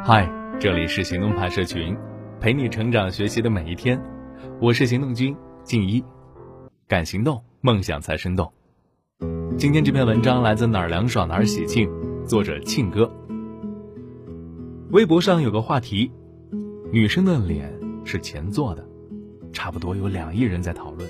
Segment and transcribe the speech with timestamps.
[0.00, 0.26] 嗨，
[0.58, 1.94] 这里是行动派社群，
[2.40, 4.02] 陪你成长学习的每一天。
[4.58, 6.02] 我是行动君静一，
[6.88, 8.50] 敢行动，梦想才生动。
[9.58, 11.88] 今天这篇文章来自哪儿凉爽哪儿喜庆，
[12.26, 13.08] 作者庆哥。
[14.90, 16.10] 微博上有个话题：
[16.90, 17.70] 女生的脸
[18.04, 18.84] 是钱做的，
[19.52, 21.08] 差不多有两亿人在讨论。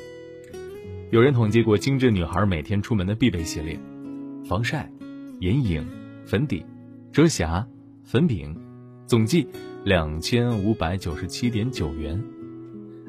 [1.11, 3.79] 有人统计过精致女孩每天出门的必备系列：
[4.45, 4.91] 防晒、
[5.39, 5.87] 眼影、
[6.27, 6.67] 粉底、
[7.13, 7.67] 遮瑕、
[8.05, 8.55] 粉饼。
[9.13, 9.47] 总计
[9.85, 12.19] 两千五百九十七点九元，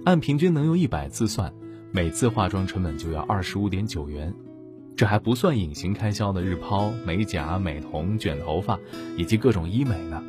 [0.04, 1.50] 按平均能用一百次算，
[1.94, 4.36] 每次化妆成本就要二十五点九元，
[4.98, 8.78] 这还不算隐形开销的日抛、美甲、美瞳、卷头发
[9.16, 10.22] 以及各种医美呢。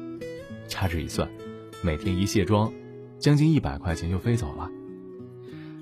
[0.69, 1.29] 掐指一算，
[1.83, 2.73] 每天一卸妆，
[3.19, 4.71] 将近一百块钱就飞走了。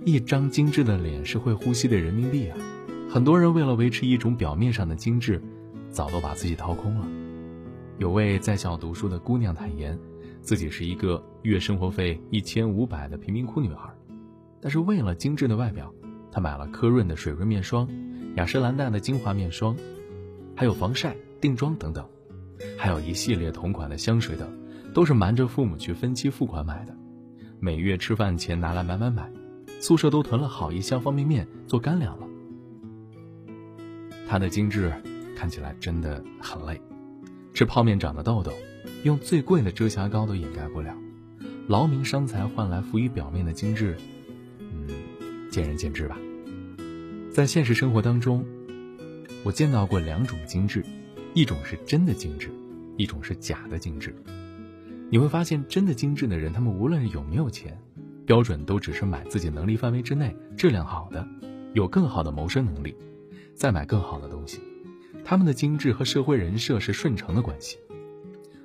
[0.06, 2.56] 一张精致的脸是会呼吸的人民币啊！
[3.10, 5.42] 很多人为了维持一种表面上的精致，
[5.90, 7.06] 早都把自己掏空了。
[8.02, 9.96] 有位在校读书的姑娘坦言，
[10.40, 13.88] 自己是一个月生活费一千五百的贫民窟女孩，
[14.60, 15.94] 但是为了精致的外表，
[16.28, 17.88] 她买了科润的水润面霜、
[18.34, 19.76] 雅诗兰黛的精华面霜，
[20.56, 22.04] 还有防晒、定妆等等，
[22.76, 24.52] 还有一系列同款的香水等，
[24.92, 26.96] 都是瞒着父母去分期付款买的，
[27.60, 29.30] 每月吃饭前拿来买买买，
[29.80, 32.26] 宿舍都囤了好一箱方便面做干粮了。
[34.26, 34.92] 她的精致
[35.36, 36.82] 看起来真的很累。
[37.54, 38.52] 吃泡面长的痘痘，
[39.04, 40.96] 用最贵的遮瑕膏都掩盖不了，
[41.68, 43.96] 劳民伤财换来浮于表面的精致，
[44.58, 44.88] 嗯，
[45.50, 46.18] 见仁见智吧。
[47.30, 48.44] 在现实生活当中，
[49.44, 50.84] 我见到过两种精致，
[51.34, 52.48] 一种是真的精致，
[52.96, 54.14] 一种是假的精致。
[55.10, 57.78] 你会发现，真的精致的人，他们无论有没有钱，
[58.24, 61.26] 标准都只是买自己能力范围之内、质量好的，
[61.74, 62.94] 有更好的谋生能力，
[63.54, 64.60] 再买更好的东西。
[65.24, 67.78] 他们的精致和社会人设是顺承的关系，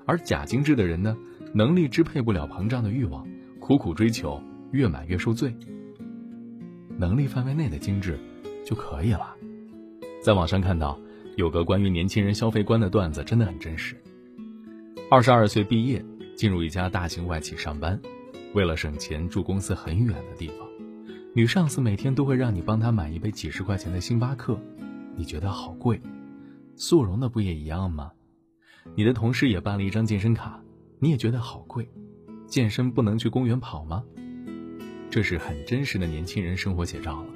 [0.06, 1.16] 而假精致的人呢，
[1.54, 3.28] 能力支配不了膨胀的欲望，
[3.60, 4.42] 苦苦追求，
[4.72, 5.56] 越买越受罪。
[6.98, 8.20] 能力范围内的精致
[8.66, 9.36] 就可以了。
[10.22, 11.00] 在网上看到
[11.36, 13.96] 有个关于年轻人消费观的段子，真的很真实。
[15.10, 16.04] 二十二岁毕业，
[16.36, 18.00] 进入一家大型外企上班，
[18.54, 20.68] 为了省钱住公司很远的地方，
[21.34, 24.60] 女上司每天都会让你帮她买一杯几十块钱的星巴克，
[25.16, 26.02] 你觉得好贵。
[26.80, 28.12] 速溶的不也一样吗？
[28.96, 30.62] 你的同事也办了一张健身卡，
[31.00, 31.90] 你也觉得好贵。
[32.46, 34.04] 健身不能去公园跑吗？
[35.10, 37.30] 这是很真实的年轻人生活写照了。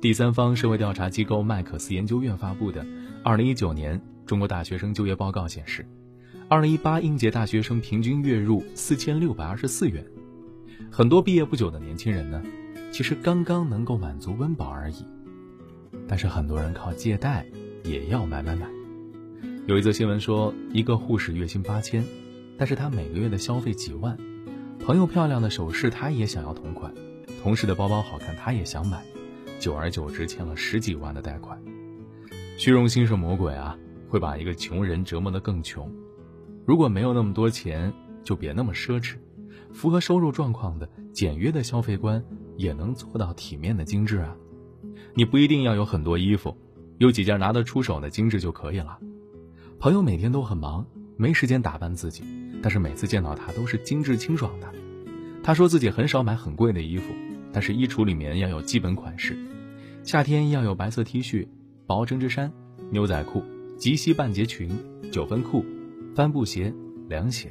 [0.00, 2.82] 第三方社会调查机构麦克斯研究院发布的
[3.22, 5.86] 《二零一九年中国大学生就业报告》显示，
[6.48, 10.02] 二零一八应届大学生平均月入四千六百二十四元。
[10.90, 12.42] 很多毕业不久的年轻人呢，
[12.90, 15.04] 其实刚刚能够满足温饱而已。
[16.08, 17.46] 但是很多人靠借贷。
[17.84, 18.68] 也要买买买。
[19.66, 22.04] 有一则新闻说，一个护士月薪八千，
[22.56, 24.16] 但是她每个月的消费几万。
[24.78, 26.90] 朋友漂亮的首饰，她也想要同款；
[27.42, 29.04] 同事的包包好看，她也想买。
[29.58, 31.60] 久而久之，欠了十几万的贷款。
[32.56, 33.76] 虚荣心是魔鬼啊，
[34.08, 35.92] 会把一个穷人折磨得更穷。
[36.64, 37.92] 如果没有那么多钱，
[38.24, 39.16] 就别那么奢侈。
[39.72, 42.24] 符合收入状况的简约的消费观，
[42.56, 44.34] 也能做到体面的精致啊。
[45.14, 46.56] 你不一定要有很多衣服。
[46.98, 48.98] 有几件拿得出手的精致就可以了。
[49.78, 50.84] 朋友每天都很忙，
[51.16, 52.24] 没时间打扮自己，
[52.60, 54.68] 但是每次见到他都是精致清爽的。
[55.42, 57.14] 他说自己很少买很贵的衣服，
[57.52, 59.38] 但是衣橱里面要有基本款式。
[60.02, 61.46] 夏天要有白色 T 恤、
[61.86, 62.52] 薄针织衫、
[62.90, 63.42] 牛仔裤、
[63.76, 64.70] 及膝半截裙、
[65.12, 65.64] 九分裤、
[66.14, 66.74] 帆布鞋、
[67.08, 67.50] 凉鞋；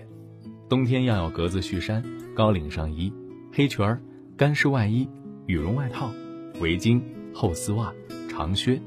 [0.67, 2.03] 冬天要有格子恤衫、
[2.35, 3.11] 高领上衣、
[3.53, 4.01] 黑裙儿、
[4.35, 5.07] 干湿外衣、
[5.45, 6.11] 羽绒外套、
[6.59, 7.01] 围巾、
[7.33, 7.93] 厚丝袜、
[8.29, 8.81] 长靴。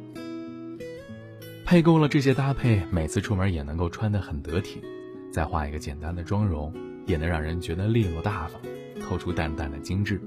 [1.70, 4.82] 配够了这些搭配，每次出门也能够穿得很得体，
[5.30, 6.74] 再画一个简单的妆容，
[7.06, 8.60] 也能让人觉得利落大方，
[9.00, 10.20] 透出淡淡的精致。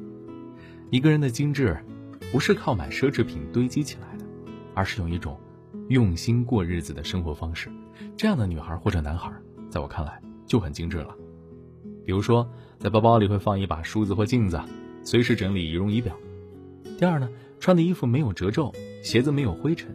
[0.90, 1.78] 一个人的精致，
[2.32, 4.24] 不是靠买奢侈品堆积起来的，
[4.74, 5.38] 而是用一种
[5.90, 7.70] 用心过日子的生活方式。
[8.16, 9.30] 这样的女孩或者男孩，
[9.70, 11.14] 在我看来就很精致了。
[12.06, 14.58] 比如说，在包包里会放一把梳子或镜子，
[15.04, 16.18] 随时整理仪容仪表。
[16.98, 17.30] 第二呢，
[17.60, 18.72] 穿的衣服没有褶皱，
[19.04, 19.94] 鞋子没有灰尘。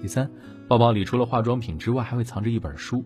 [0.00, 0.30] 第三。
[0.66, 3.02] 包包里除了化妆品之外，还会藏着一本书。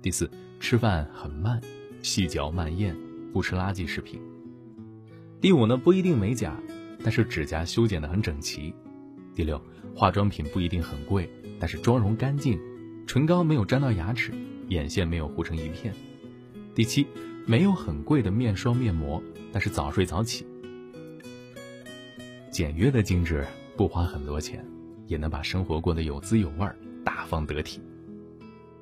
[0.00, 1.60] 第四，吃饭很慢，
[2.02, 2.96] 细嚼慢咽，
[3.30, 4.18] 不吃垃圾食品。
[5.38, 6.58] 第五呢，不一定美甲，
[7.02, 8.74] 但是指甲修剪的很整齐。
[9.34, 9.60] 第六，
[9.94, 11.28] 化妆品不一定很贵，
[11.60, 12.58] 但是妆容干净，
[13.06, 14.32] 唇膏没有沾到牙齿，
[14.68, 15.94] 眼线没有糊成一片。
[16.74, 17.06] 第七，
[17.44, 19.22] 没有很贵的面霜面膜，
[19.52, 20.46] 但是早睡早起。
[22.50, 23.44] 简约的精致，
[23.76, 24.64] 不花很多钱，
[25.06, 26.76] 也能把生活过得有滋有味儿。
[27.04, 27.80] 大方得体。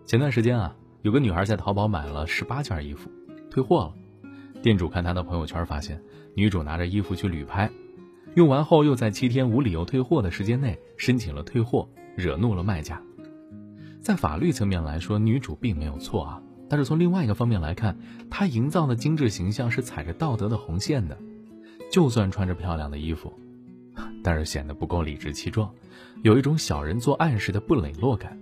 [0.05, 3.11] 前段时间啊，有个女孩在淘宝买了十八件衣服，
[3.51, 3.95] 退货了。
[4.63, 6.01] 店主看她的朋友圈，发现
[6.35, 7.69] 女主拿着衣服去旅拍，
[8.35, 13.03] 用完后又在七天无理由退货的时间内申请了退货，惹怒了卖家。
[14.01, 16.43] 在法律层面来说，女主并没有错啊。
[16.69, 17.99] 但是从另外一个方面来看，
[18.31, 21.19] 她营造的精致形象是踩着道德的红线的。
[21.91, 23.33] 就算穿着漂亮的衣服，
[24.23, 25.73] 但是显得不够理直气壮，
[26.23, 28.39] 有一种小人做暗示的不磊落感。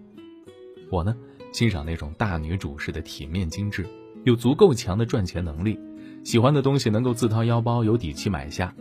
[0.90, 1.16] 我呢？
[1.52, 3.84] 欣赏那种大女主式的体面精致，
[4.24, 5.76] 有足够强的赚钱能力，
[6.22, 8.72] 喜欢的东西能够自掏腰包有底气买下，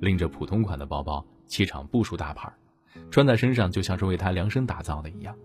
[0.00, 2.50] 拎着普通款的包包，气场不输大牌，
[3.10, 5.36] 穿在身上就像是为他量身打造的一样。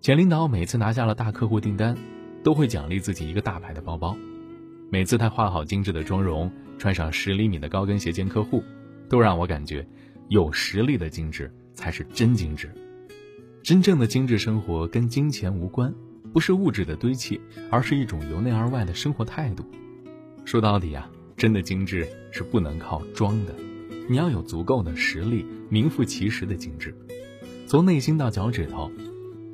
[0.00, 1.96] 前领导每次拿下了大客户订单，
[2.42, 4.16] 都会奖励自己一个大牌的包包。
[4.90, 8.64] 每次他化好精致的妆容，穿上十厘米的高跟鞋见客户，
[9.10, 9.84] 都让我感觉，
[10.28, 12.70] 有实力的精致才是真精致。
[13.60, 15.92] 真正的精致生活跟金钱无关，
[16.32, 17.40] 不是物质的堆砌，
[17.70, 19.64] 而是一种由内而外的生活态度。
[20.44, 23.54] 说到底啊，真的精致是不能靠装的，
[24.08, 26.94] 你要有足够的实力，名副其实的精致。
[27.66, 28.90] 从内心到脚趾头，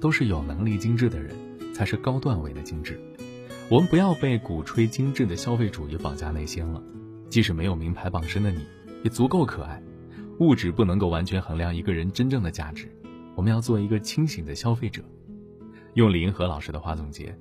[0.01, 1.35] 都是有能力精致的人，
[1.73, 3.01] 才是高段位的精致。
[3.71, 6.83] 我们不要被鼓吹精致的消费主义绑架内心了。
[7.29, 8.61] 即使没有名牌傍身的你，
[9.07, 9.81] 也足够可爱。
[10.41, 12.91] 物质不能够完全衡量一个人真正的价值。
[13.37, 15.01] 我们要做一个清醒的消费者。
[15.95, 17.33] 用李银河老师的话总结：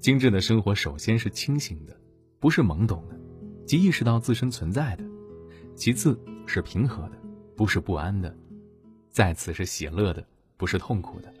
[0.00, 1.96] 精致的生活首先是清醒的，
[2.40, 3.16] 不是懵懂的，
[3.64, 5.04] 即意识到自身存在的；
[5.76, 7.12] 其次是平和的，
[7.54, 8.28] 不是不安的；
[9.08, 10.26] 再次是喜乐的，
[10.56, 11.32] 不是痛苦的。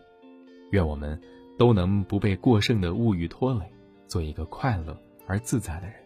[0.70, 1.20] 愿我们
[1.58, 3.66] 都能不被过剩的物欲拖累，
[4.06, 4.96] 做一个快乐
[5.26, 5.96] 而自在的人。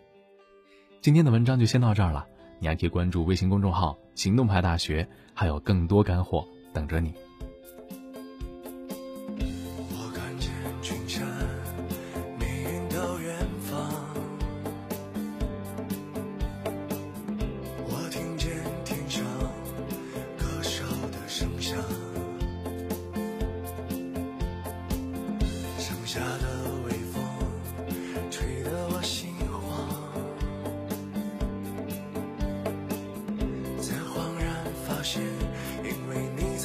[1.03, 2.27] 今天的文章就先到这儿了，
[2.59, 7.13] 你还可以关注微信公众号“行动派大学”，还有更多干货等着你。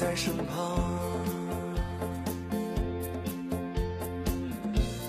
[0.02, 0.82] 在身旁，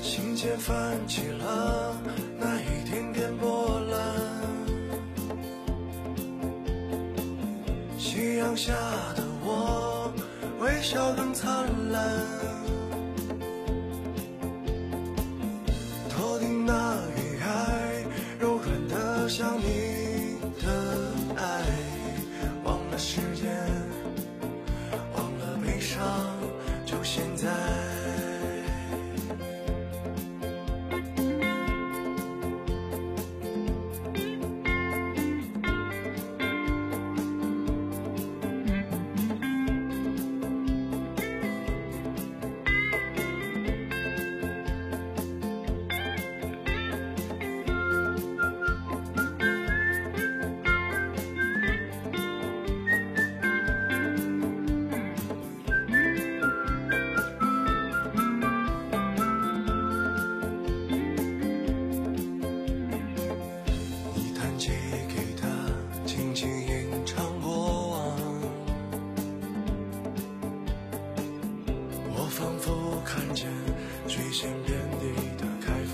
[0.03, 1.97] 心间泛起了
[2.37, 3.99] 那一点点波澜。
[7.97, 8.71] 夕阳下
[9.15, 10.13] 的我，
[10.59, 12.42] 微笑更灿烂。
[72.33, 73.47] 仿佛看见
[74.07, 75.05] 最先遍地
[75.37, 75.93] 的开放，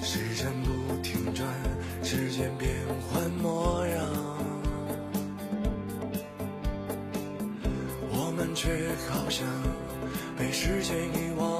[0.00, 1.44] 时间不停转，
[2.04, 2.70] 时间变
[3.10, 3.98] 换模样。
[8.12, 9.44] 我们却好像
[10.38, 11.50] 被时间遗忘，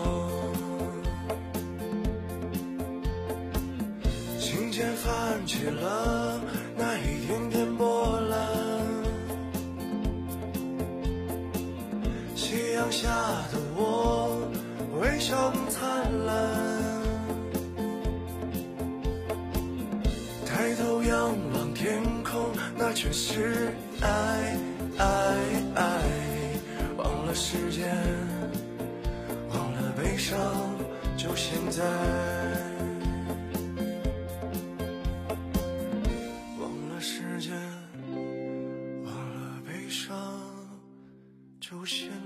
[4.38, 6.29] 琴键泛起了。
[22.82, 24.56] 那全是爱
[24.96, 25.04] 爱
[25.74, 26.00] 爱。
[26.96, 27.94] 忘了时间，
[29.50, 30.38] 忘了悲伤，
[31.14, 31.84] 就现在。
[36.58, 37.52] 忘了时间，
[39.04, 40.16] 忘了悲伤，
[41.60, 42.19] 就现。